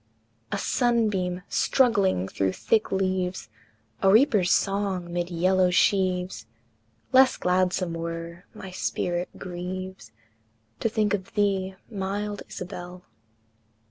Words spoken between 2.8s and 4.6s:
leaves, A reaper's